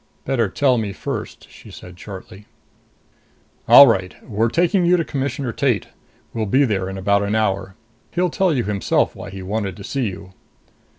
"Better 0.25 0.49
tell 0.49 0.79
me 0.79 0.93
first," 0.93 1.47
she 1.51 1.69
said 1.69 1.99
shortly. 1.99 2.47
"All 3.67 3.85
right. 3.85 4.15
We're 4.27 4.47
taking 4.49 4.83
you 4.83 4.97
to 4.97 5.05
Commissioner 5.05 5.51
Tate. 5.51 5.89
We'll 6.33 6.47
be 6.47 6.65
there 6.65 6.89
in 6.89 6.97
about 6.97 7.21
an 7.21 7.35
hour. 7.35 7.75
He'll 8.09 8.31
tell 8.31 8.51
you 8.51 8.63
himself 8.63 9.15
why 9.15 9.29
he 9.29 9.43
wanted 9.43 9.77
to 9.77 9.83
see 9.83 10.07
you." 10.07 10.33